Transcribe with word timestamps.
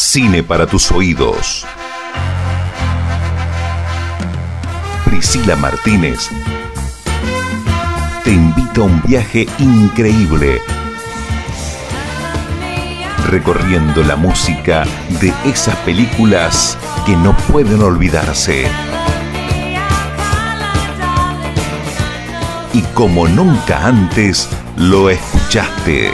Cine 0.00 0.44
para 0.44 0.64
tus 0.64 0.92
oídos. 0.92 1.66
Priscila 5.04 5.56
Martínez 5.56 6.30
te 8.22 8.30
invita 8.30 8.82
a 8.82 8.84
un 8.84 9.02
viaje 9.02 9.48
increíble 9.58 10.62
recorriendo 13.26 14.04
la 14.04 14.14
música 14.14 14.84
de 15.20 15.34
esas 15.44 15.74
películas 15.78 16.78
que 17.04 17.16
no 17.16 17.36
pueden 17.48 17.82
olvidarse. 17.82 18.68
Y 22.72 22.82
como 22.94 23.26
nunca 23.26 23.84
antes 23.84 24.48
lo 24.76 25.10
escuchaste. 25.10 26.12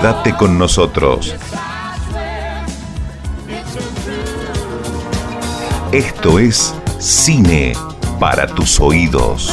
Quédate 0.00 0.32
con 0.36 0.56
nosotros. 0.56 1.34
Esto 5.90 6.38
es 6.38 6.72
Cine 7.00 7.72
para 8.20 8.46
tus 8.46 8.78
oídos. 8.78 9.50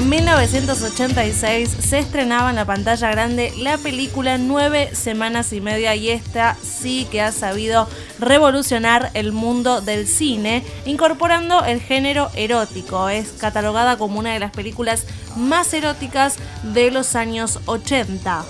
En 0.00 0.08
1986 0.08 1.68
se 1.78 1.98
estrenaba 1.98 2.48
en 2.48 2.56
la 2.56 2.64
pantalla 2.64 3.10
grande 3.10 3.52
la 3.58 3.76
película 3.76 4.38
Nueve 4.38 4.88
Semanas 4.94 5.52
y 5.52 5.60
Media 5.60 5.94
y 5.94 6.08
esta 6.08 6.56
sí 6.62 7.06
que 7.10 7.20
ha 7.20 7.32
sabido 7.32 7.86
revolucionar 8.18 9.10
el 9.12 9.32
mundo 9.32 9.82
del 9.82 10.08
cine, 10.08 10.64
incorporando 10.86 11.66
el 11.66 11.82
género 11.82 12.30
erótico. 12.34 13.10
Es 13.10 13.32
catalogada 13.32 13.98
como 13.98 14.18
una 14.18 14.32
de 14.32 14.40
las 14.40 14.52
películas 14.52 15.04
más 15.36 15.74
eróticas 15.74 16.36
de 16.62 16.90
los 16.90 17.14
años 17.14 17.60
80. 17.66 18.46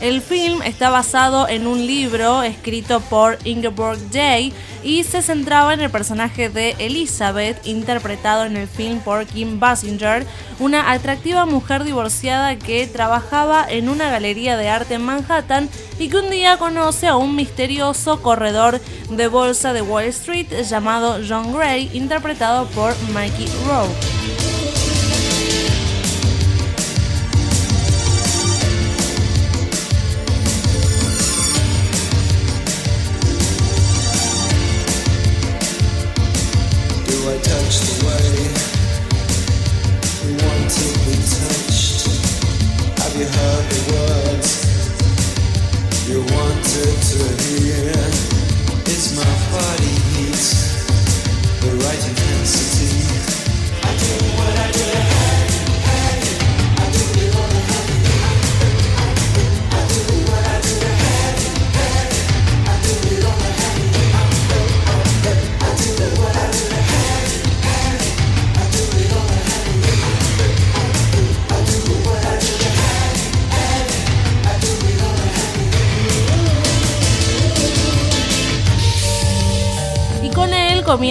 El 0.00 0.22
film 0.22 0.62
está 0.62 0.88
basado 0.88 1.46
en 1.46 1.66
un 1.66 1.86
libro 1.86 2.42
escrito 2.42 3.00
por 3.00 3.36
Ingeborg 3.44 3.98
Day 4.10 4.50
y 4.82 5.04
se 5.04 5.20
centraba 5.20 5.74
en 5.74 5.80
el 5.80 5.90
personaje 5.90 6.48
de 6.48 6.74
Elizabeth, 6.78 7.66
interpretado 7.66 8.46
en 8.46 8.56
el 8.56 8.66
film 8.66 9.00
por 9.00 9.26
Kim 9.26 9.60
Basinger, 9.60 10.26
una 10.58 10.90
atractiva 10.90 11.44
mujer 11.44 11.84
divorciada 11.84 12.56
que 12.56 12.86
trabajaba 12.86 13.66
en 13.68 13.90
una 13.90 14.08
galería 14.08 14.56
de 14.56 14.70
arte 14.70 14.94
en 14.94 15.02
Manhattan 15.02 15.68
y 15.98 16.08
que 16.08 16.16
un 16.16 16.30
día 16.30 16.56
conoce 16.56 17.06
a 17.06 17.16
un 17.16 17.36
misterioso 17.36 18.22
corredor 18.22 18.80
de 19.10 19.28
bolsa 19.28 19.74
de 19.74 19.82
Wall 19.82 20.04
Street 20.04 20.48
llamado 20.62 21.20
John 21.28 21.52
Gray, 21.52 21.90
interpretado 21.92 22.64
por 22.68 22.94
Mikey 23.12 23.48
Rowe. 23.66 24.09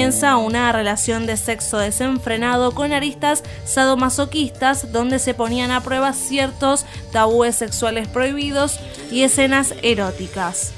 Una 0.10 0.72
relación 0.72 1.28
de 1.28 1.38
sexo 1.38 1.78
desenfrenado 1.78 2.72
con 2.72 2.94
aristas 2.94 3.44
sadomasoquistas 3.64 4.92
donde 4.92 5.20
se 5.20 5.36
ponían 5.36 5.70
a 5.70 5.82
prueba 5.82 6.14
ciertos 6.14 6.84
tabúes 7.12 7.56
sexuales 7.56 8.08
prohibidos 8.08 8.80
y 9.12 9.22
escenas 9.22 9.76
eróticas. 9.84 10.74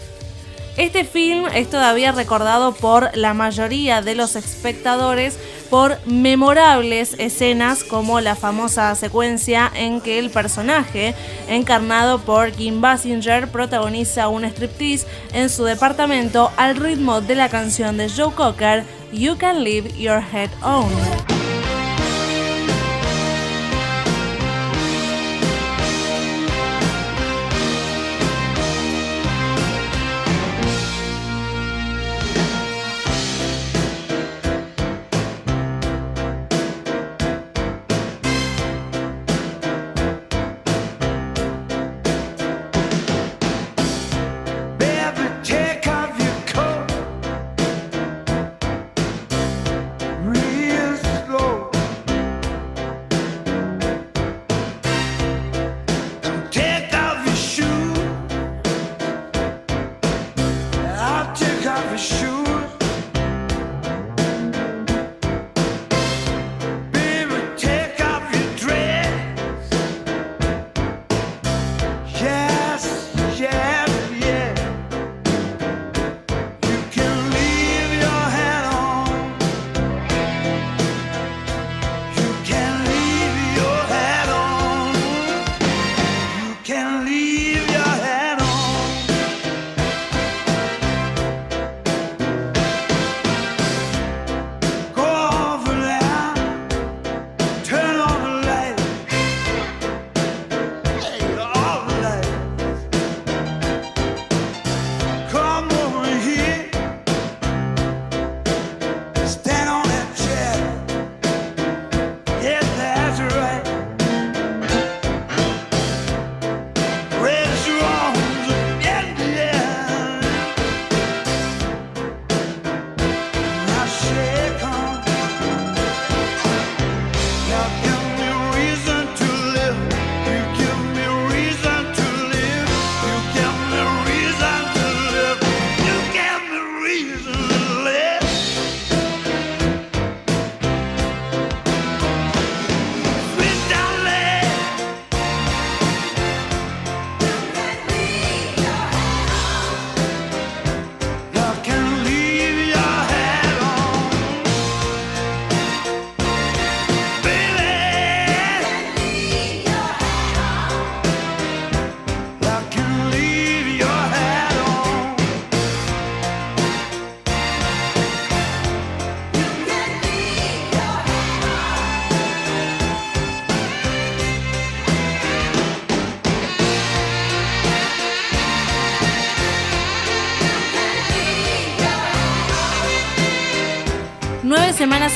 Este 0.75 1.05
film 1.05 1.45
es 1.53 1.69
todavía 1.69 2.11
recordado 2.11 2.73
por 2.73 3.15
la 3.15 3.33
mayoría 3.33 4.01
de 4.01 4.15
los 4.15 4.35
espectadores 4.35 5.37
por 5.69 5.97
memorables 6.05 7.15
escenas 7.17 7.83
como 7.85 8.19
la 8.19 8.35
famosa 8.35 8.93
secuencia 8.95 9.71
en 9.73 10.01
que 10.01 10.19
el 10.19 10.29
personaje, 10.29 11.15
encarnado 11.47 12.19
por 12.19 12.51
Kim 12.51 12.81
Basinger, 12.81 13.47
protagoniza 13.49 14.27
un 14.27 14.43
striptease 14.43 15.07
en 15.33 15.49
su 15.49 15.63
departamento 15.63 16.51
al 16.57 16.75
ritmo 16.75 17.21
de 17.21 17.35
la 17.35 17.49
canción 17.49 17.97
de 17.97 18.09
Joe 18.09 18.33
Cocker, 18.33 18.83
You 19.11 19.35
Can 19.35 19.63
Leave 19.63 19.97
Your 19.97 20.21
Head 20.21 20.49
On. 20.63 21.30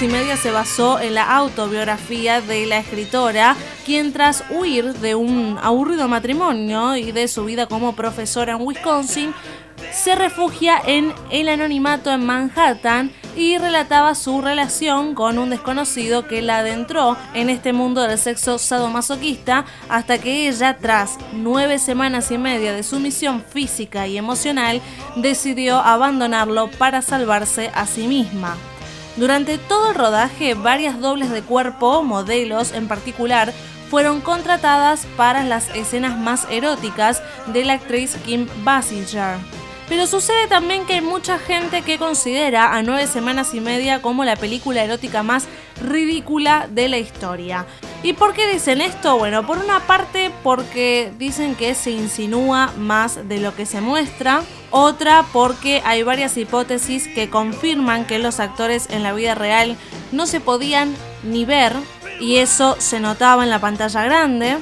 Y 0.01 0.07
media 0.07 0.35
se 0.35 0.51
basó 0.51 0.99
en 0.99 1.15
la 1.15 1.37
autobiografía 1.37 2.41
de 2.41 2.65
la 2.65 2.79
escritora, 2.79 3.55
quien 3.85 4.11
tras 4.11 4.43
huir 4.49 4.93
de 4.93 5.15
un 5.15 5.57
aburrido 5.63 6.09
matrimonio 6.09 6.97
y 6.97 7.13
de 7.13 7.29
su 7.29 7.45
vida 7.45 7.65
como 7.67 7.95
profesora 7.95 8.53
en 8.53 8.61
Wisconsin, 8.61 9.33
se 9.93 10.15
refugia 10.15 10.81
en 10.85 11.13
el 11.31 11.47
anonimato 11.47 12.11
en 12.11 12.25
Manhattan 12.25 13.13
y 13.37 13.57
relataba 13.57 14.15
su 14.15 14.41
relación 14.41 15.15
con 15.15 15.39
un 15.39 15.49
desconocido 15.49 16.27
que 16.27 16.41
la 16.41 16.57
adentró 16.57 17.15
en 17.33 17.49
este 17.49 17.71
mundo 17.71 18.01
del 18.01 18.19
sexo 18.19 18.57
sadomasoquista 18.57 19.63
hasta 19.87 20.17
que 20.17 20.49
ella, 20.49 20.77
tras 20.77 21.17
nueve 21.31 21.79
semanas 21.79 22.31
y 22.31 22.37
media 22.37 22.73
de 22.73 22.83
sumisión 22.83 23.41
física 23.41 24.07
y 24.07 24.17
emocional, 24.17 24.81
decidió 25.15 25.79
abandonarlo 25.79 26.69
para 26.69 27.01
salvarse 27.01 27.71
a 27.73 27.87
sí 27.87 28.07
misma. 28.07 28.57
Durante 29.17 29.57
todo 29.57 29.89
el 29.89 29.95
rodaje, 29.95 30.55
varias 30.55 30.99
dobles 30.99 31.29
de 31.29 31.41
cuerpo, 31.41 32.03
modelos 32.03 32.73
en 32.73 32.87
particular, 32.87 33.53
fueron 33.89 34.19
contratadas 34.19 35.05
para 35.15 35.43
las 35.43 35.69
escenas 35.75 36.17
más 36.17 36.47
eróticas 36.49 37.21
de 37.47 37.63
la 37.63 37.73
actriz 37.73 38.17
Kim 38.25 38.47
Basinger. 38.63 39.37
Pero 39.87 40.07
sucede 40.07 40.47
también 40.47 40.85
que 40.85 40.93
hay 40.93 41.01
mucha 41.01 41.37
gente 41.37 41.83
que 41.83 41.99
considera 41.99 42.75
a 42.75 42.81
nueve 42.81 43.05
semanas 43.05 43.53
y 43.53 43.59
media 43.59 44.01
como 44.01 44.25
la 44.25 44.35
película 44.35 44.83
erótica 44.83 45.21
más 45.21 45.47
ridícula 45.79 46.67
de 46.69 46.89
la 46.89 46.97
historia. 46.97 47.65
¿Y 48.01 48.13
por 48.13 48.33
qué 48.33 48.47
dicen 48.51 48.81
esto? 48.81 49.17
Bueno, 49.17 49.45
por 49.45 49.59
una 49.59 49.81
parte 49.81 50.31
porque 50.43 51.11
dicen 51.17 51.55
que 51.55 51.75
se 51.75 51.91
insinúa 51.91 52.71
más 52.77 53.27
de 53.27 53.39
lo 53.39 53.55
que 53.55 53.65
se 53.65 53.81
muestra, 53.81 54.41
otra 54.71 55.23
porque 55.31 55.81
hay 55.85 56.03
varias 56.03 56.35
hipótesis 56.37 57.07
que 57.07 57.29
confirman 57.29 58.05
que 58.05 58.19
los 58.19 58.39
actores 58.39 58.87
en 58.89 59.03
la 59.03 59.13
vida 59.13 59.35
real 59.35 59.77
no 60.11 60.25
se 60.25 60.39
podían 60.39 60.95
ni 61.23 61.45
ver 61.45 61.73
y 62.19 62.37
eso 62.37 62.75
se 62.79 62.99
notaba 62.99 63.43
en 63.43 63.49
la 63.49 63.59
pantalla 63.59 64.03
grande 64.03 64.57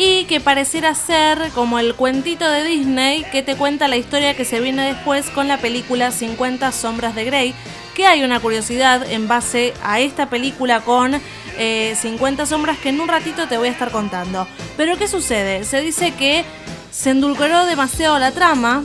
y 0.00 0.26
que 0.26 0.38
pareciera 0.38 0.94
ser 0.94 1.50
como 1.56 1.80
el 1.80 1.96
cuentito 1.96 2.48
de 2.48 2.62
Disney 2.62 3.24
que 3.32 3.42
te 3.42 3.56
cuenta 3.56 3.88
la 3.88 3.96
historia 3.96 4.36
que 4.36 4.44
se 4.44 4.60
viene 4.60 4.86
después 4.86 5.28
con 5.30 5.48
la 5.48 5.58
película 5.58 6.12
50 6.12 6.70
sombras 6.70 7.16
de 7.16 7.24
Grey, 7.24 7.52
que 7.96 8.06
hay 8.06 8.22
una 8.22 8.38
curiosidad 8.38 9.10
en 9.10 9.26
base 9.26 9.74
a 9.82 9.98
esta 9.98 10.30
película 10.30 10.82
con 10.82 11.10
50 11.14 11.58
eh, 11.58 12.46
sombras 12.46 12.78
que 12.78 12.90
en 12.90 13.00
un 13.00 13.08
ratito 13.08 13.48
te 13.48 13.58
voy 13.58 13.66
a 13.66 13.72
estar 13.72 13.90
contando. 13.90 14.46
Pero 14.76 14.96
¿qué 14.96 15.08
sucede? 15.08 15.64
Se 15.64 15.80
dice 15.80 16.12
que 16.12 16.44
se 16.92 17.10
endulcoró 17.10 17.66
demasiado 17.66 18.20
la 18.20 18.30
trama 18.30 18.84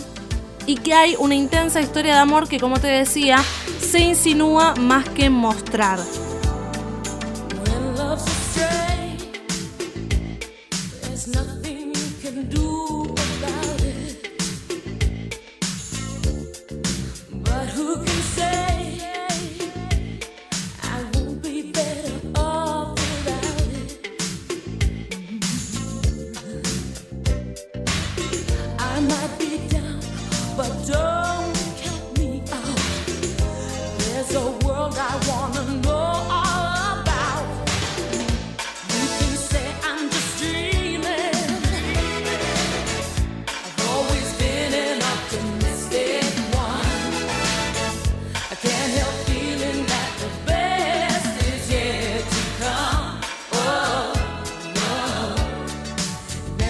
y 0.65 0.77
que 0.77 0.95
hay 0.95 1.15
una 1.19 1.36
intensa 1.36 1.80
historia 1.80 2.15
de 2.15 2.21
amor 2.21 2.48
que 2.48 2.60
como 2.60 2.80
te 2.80 2.88
decía 2.88 3.38
se 3.80 4.00
insinúa 4.00 4.74
más 4.80 5.07
que 5.10 5.30
mostrar. 5.30 6.00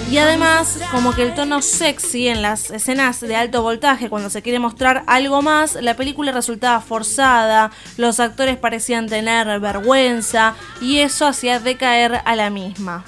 Y 0.10 0.18
además, 0.20 0.80
como 0.92 1.14
que 1.14 1.24
el 1.24 1.34
tono 1.34 1.62
sexy 1.62 2.28
en 2.28 2.44
las 2.44 2.70
escenas 2.70 3.20
de 3.20 3.36
alto 3.36 3.64
voltaje, 3.64 4.10
cuando 4.10 4.30
se 4.30 4.44
quiere 4.44 4.60
mostrar 4.60 5.04
algo 5.08 5.42
más, 5.42 5.76
la 5.82 5.96
película 5.96 6.32
resultaba 6.32 6.82
forzada, 6.82 7.72
los 7.98 8.20
actores 8.20 8.58
parecían 8.58 9.08
tener 9.08 9.60
vergüenza 9.60 10.54
y 10.82 11.00
eso 11.00 11.26
hacía 11.26 11.60
decaer 11.60 12.22
a 12.26 12.36
la 12.36 12.52
misma. 12.52 13.04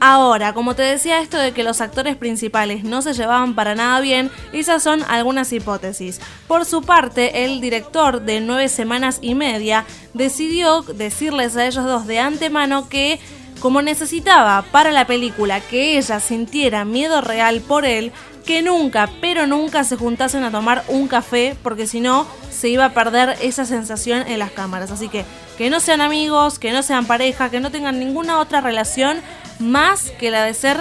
Ahora, 0.00 0.52
como 0.52 0.74
te 0.74 0.82
decía 0.82 1.20
esto 1.20 1.38
de 1.38 1.52
que 1.52 1.62
los 1.62 1.80
actores 1.80 2.16
principales 2.16 2.84
no 2.84 3.00
se 3.00 3.14
llevaban 3.14 3.54
para 3.54 3.74
nada 3.74 4.00
bien, 4.00 4.30
esas 4.52 4.82
son 4.82 5.02
algunas 5.08 5.50
hipótesis. 5.52 6.20
Por 6.46 6.66
su 6.66 6.82
parte, 6.82 7.44
el 7.44 7.60
director 7.62 8.20
de 8.20 8.40
nueve 8.40 8.68
semanas 8.68 9.18
y 9.22 9.34
media 9.34 9.86
decidió 10.12 10.82
decirles 10.82 11.56
a 11.56 11.66
ellos 11.66 11.84
dos 11.84 12.06
de 12.06 12.18
antemano 12.18 12.88
que 12.88 13.18
como 13.60 13.82
necesitaba 13.82 14.62
para 14.70 14.90
la 14.90 15.06
película 15.06 15.60
que 15.60 15.96
ella 15.98 16.20
sintiera 16.20 16.84
miedo 16.84 17.20
real 17.20 17.60
por 17.60 17.84
él, 17.84 18.12
que 18.44 18.62
nunca, 18.62 19.08
pero 19.20 19.46
nunca 19.46 19.84
se 19.84 19.96
juntasen 19.96 20.44
a 20.44 20.50
tomar 20.50 20.84
un 20.88 21.08
café, 21.08 21.56
porque 21.62 21.86
si 21.86 22.00
no, 22.00 22.26
se 22.50 22.68
iba 22.68 22.84
a 22.84 22.94
perder 22.94 23.36
esa 23.40 23.64
sensación 23.64 24.26
en 24.26 24.38
las 24.38 24.50
cámaras. 24.50 24.90
Así 24.90 25.08
que 25.08 25.24
que 25.56 25.70
no 25.70 25.80
sean 25.80 26.00
amigos, 26.00 26.58
que 26.58 26.72
no 26.72 26.82
sean 26.82 27.06
pareja, 27.06 27.50
que 27.50 27.60
no 27.60 27.70
tengan 27.70 27.98
ninguna 27.98 28.40
otra 28.40 28.60
relación 28.60 29.18
más 29.58 30.10
que 30.18 30.30
la 30.30 30.44
de 30.44 30.54
ser 30.54 30.78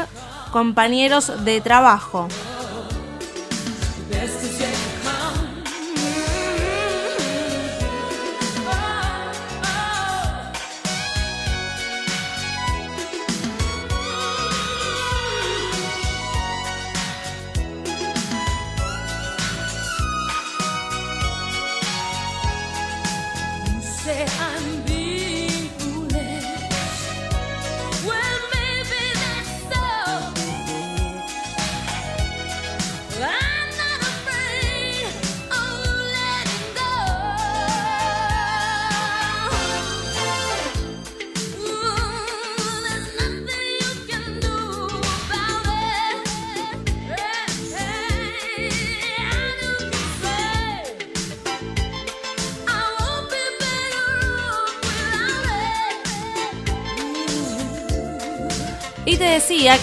compañeros 0.52 1.46
de 1.46 1.62
trabajo. 1.62 2.28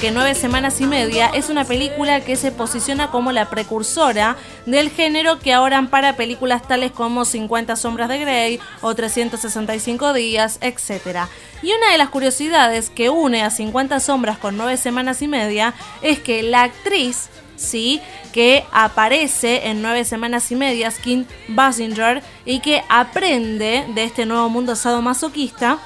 Que 0.00 0.10
Nueve 0.10 0.34
Semanas 0.34 0.80
y 0.80 0.86
Media 0.86 1.30
es 1.32 1.48
una 1.48 1.64
película 1.64 2.22
que 2.22 2.34
se 2.34 2.50
posiciona 2.50 3.12
como 3.12 3.30
la 3.30 3.50
precursora 3.50 4.36
del 4.66 4.90
género 4.90 5.38
que 5.38 5.52
ahora 5.52 5.78
ampara 5.78 6.16
películas 6.16 6.66
tales 6.66 6.90
como 6.90 7.24
50 7.24 7.76
Sombras 7.76 8.08
de 8.08 8.18
Grey 8.18 8.60
o 8.80 8.96
365 8.96 10.12
Días, 10.12 10.58
etc. 10.60 11.20
Y 11.62 11.72
una 11.72 11.92
de 11.92 11.98
las 11.98 12.10
curiosidades 12.10 12.90
que 12.90 13.10
une 13.10 13.42
a 13.42 13.50
50 13.50 14.00
Sombras 14.00 14.38
con 14.38 14.56
Nueve 14.56 14.76
Semanas 14.76 15.22
y 15.22 15.28
Media 15.28 15.72
es 16.02 16.18
que 16.18 16.42
la 16.42 16.64
actriz 16.64 17.28
¿sí? 17.54 18.00
que 18.32 18.64
aparece 18.72 19.68
en 19.68 19.82
nueve 19.82 20.04
semanas 20.04 20.50
y 20.50 20.56
media, 20.56 20.90
Kim 20.90 21.26
Basinger, 21.48 22.24
y 22.44 22.58
que 22.58 22.82
aprende 22.88 23.86
de 23.94 24.02
este 24.02 24.26
nuevo 24.26 24.48
mundo 24.48 24.74
sadomasoquista, 24.74 25.78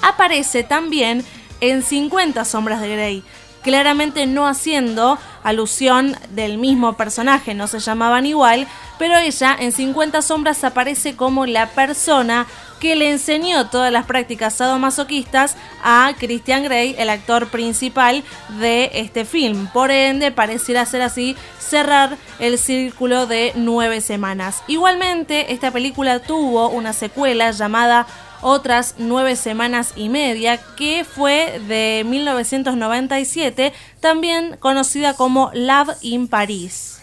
aparece 0.00 0.62
también 0.62 1.24
en 1.60 1.82
50 1.82 2.44
sombras 2.44 2.80
de 2.80 2.88
Grey, 2.88 3.24
claramente 3.62 4.26
no 4.26 4.46
haciendo 4.46 5.18
alusión 5.42 6.16
del 6.30 6.58
mismo 6.58 6.96
personaje, 6.96 7.54
no 7.54 7.66
se 7.66 7.80
llamaban 7.80 8.26
igual, 8.26 8.66
pero 8.98 9.16
ella 9.16 9.56
en 9.58 9.72
50 9.72 10.22
sombras 10.22 10.64
aparece 10.64 11.16
como 11.16 11.46
la 11.46 11.68
persona 11.70 12.46
que 12.80 12.96
le 12.96 13.10
enseñó 13.10 13.68
todas 13.68 13.92
las 13.92 14.06
prácticas 14.06 14.54
sadomasoquistas 14.54 15.56
a 15.82 16.12
Christian 16.18 16.62
Grey, 16.62 16.94
el 16.98 17.10
actor 17.10 17.48
principal 17.48 18.22
de 18.60 18.90
este 18.94 19.24
film. 19.24 19.66
Por 19.68 19.90
ende, 19.90 20.30
pareciera 20.30 20.86
ser 20.86 21.02
así 21.02 21.36
cerrar 21.58 22.16
el 22.38 22.58
círculo 22.58 23.26
de 23.26 23.52
nueve 23.56 24.00
semanas. 24.00 24.62
Igualmente, 24.68 25.52
esta 25.52 25.70
película 25.72 26.20
tuvo 26.20 26.68
una 26.68 26.92
secuela 26.92 27.50
llamada 27.50 28.06
otras 28.40 28.94
nueve 28.98 29.36
semanas 29.36 29.92
y 29.96 30.08
media, 30.08 30.58
que 30.76 31.04
fue 31.04 31.60
de 31.68 32.04
1997, 32.06 33.72
también 34.00 34.56
conocida 34.58 35.14
como 35.14 35.50
Love 35.54 35.96
in 36.02 36.28
Paris. 36.28 36.97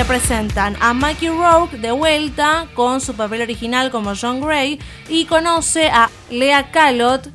Se 0.00 0.06
presentan 0.06 0.78
a 0.80 0.94
Mikey 0.94 1.28
Rourke 1.28 1.76
de 1.76 1.92
vuelta 1.92 2.68
con 2.72 3.02
su 3.02 3.12
papel 3.12 3.42
original 3.42 3.90
como 3.90 4.14
John 4.18 4.40
Gray 4.40 4.80
y 5.10 5.26
conoce 5.26 5.90
a 5.90 6.08
Lea 6.30 6.70
Calot 6.70 7.28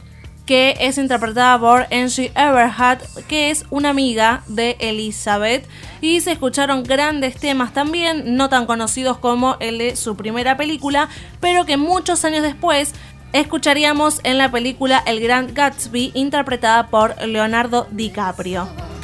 que 0.48 0.75
es 0.79 0.98
interpretada 0.98 1.60
por 1.60 1.86
Angie 1.93 2.31
Everhart, 2.34 3.03
que 3.27 3.51
es 3.51 3.65
una 3.69 3.89
amiga 3.89 4.41
de 4.48 4.77
Elizabeth. 4.79 5.67
Y 6.01 6.22
se 6.22 6.31
escucharon 6.31 6.81
grandes 6.81 7.36
temas 7.36 7.72
también, 7.72 8.36
no 8.36 8.50
tan 8.50 8.65
conocidos 8.65 9.19
como 9.19 9.57
el 9.60 9.77
de 9.77 9.95
su 9.95 10.15
primera 10.15 10.57
película, 10.57 11.07
pero 11.39 11.67
que 11.67 11.77
muchos 11.77 12.25
años 12.25 12.41
después 12.41 12.95
escucharíamos 13.31 14.22
en 14.24 14.39
la 14.39 14.50
película 14.50 15.03
El 15.05 15.19
Gran 15.19 15.53
Gatsby, 15.53 16.13
interpretada 16.15 16.88
por 16.88 17.15
Leonardo 17.27 17.86
DiCaprio. 17.91 18.94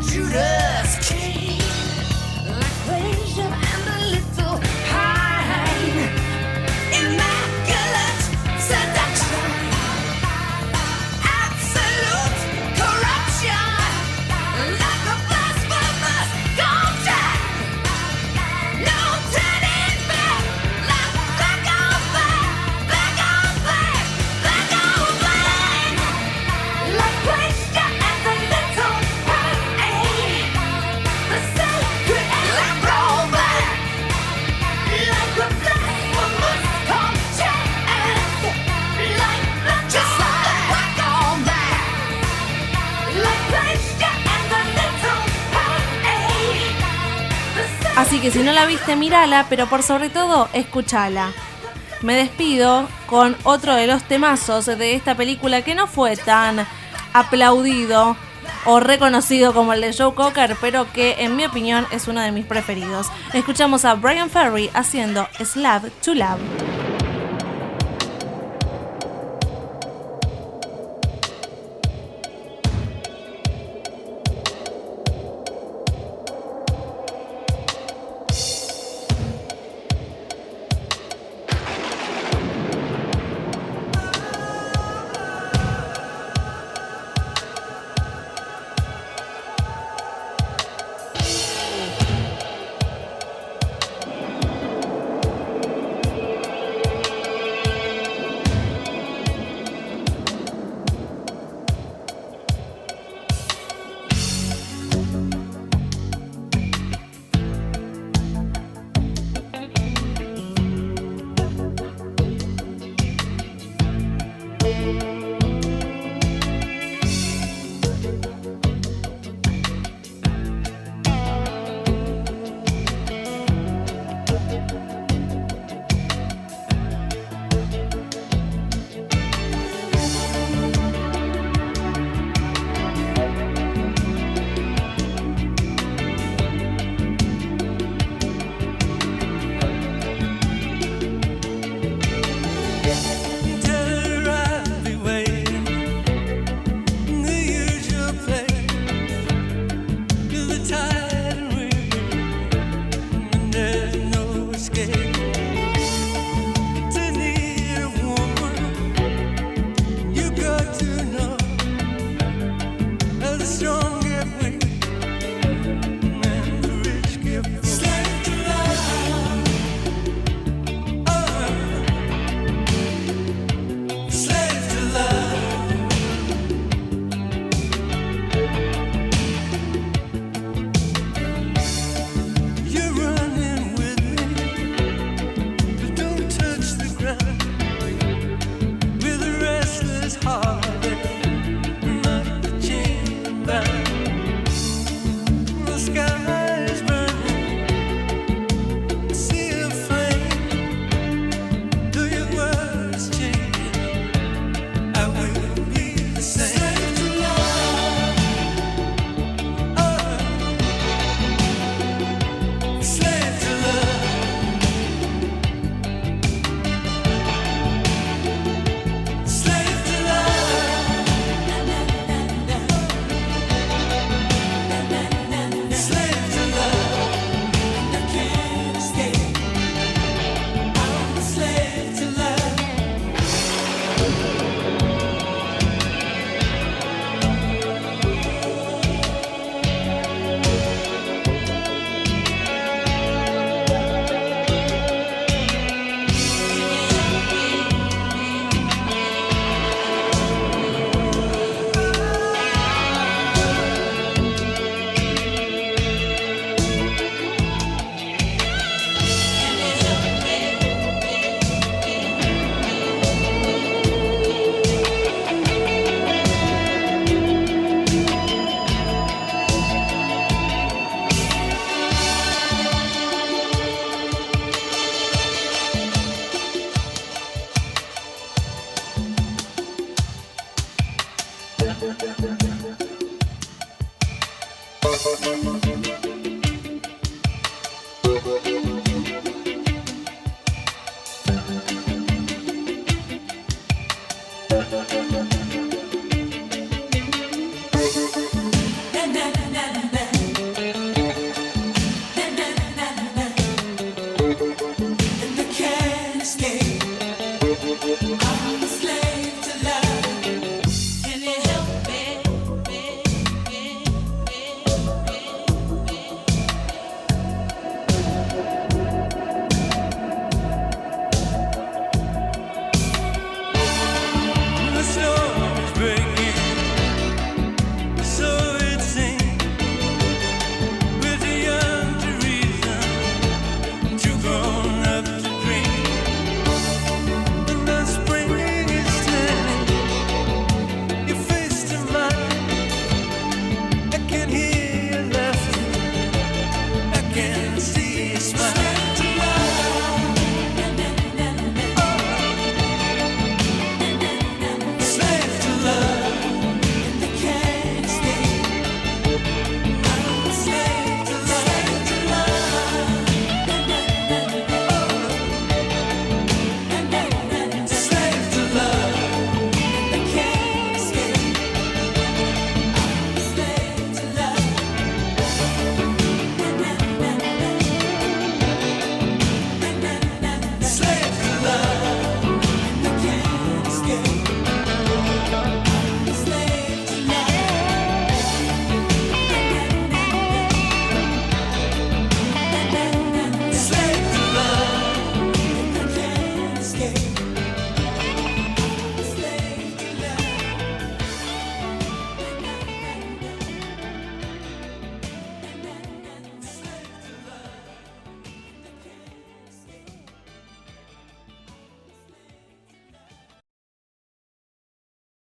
Judas 0.00 1.13
la 48.54 48.66
viste, 48.66 48.94
mírala, 48.94 49.46
pero 49.48 49.66
por 49.66 49.82
sobre 49.82 50.10
todo, 50.10 50.48
escúchala. 50.52 51.32
Me 52.02 52.14
despido 52.14 52.88
con 53.06 53.36
otro 53.42 53.74
de 53.74 53.86
los 53.86 54.04
temazos 54.04 54.66
de 54.66 54.94
esta 54.94 55.16
película 55.16 55.62
que 55.62 55.74
no 55.74 55.86
fue 55.86 56.16
tan 56.16 56.66
aplaudido 57.12 58.16
o 58.66 58.80
reconocido 58.80 59.52
como 59.52 59.72
el 59.72 59.80
de 59.80 59.92
Joe 59.92 60.14
Cocker, 60.14 60.56
pero 60.60 60.90
que 60.92 61.16
en 61.24 61.36
mi 61.36 61.44
opinión 61.44 61.86
es 61.90 62.06
uno 62.06 62.20
de 62.20 62.32
mis 62.32 62.46
preferidos. 62.46 63.08
Escuchamos 63.32 63.84
a 63.84 63.94
Brian 63.94 64.30
Ferry 64.30 64.70
haciendo 64.74 65.28
Slab 65.42 65.90
to 66.02 66.14
Love. 66.14 66.73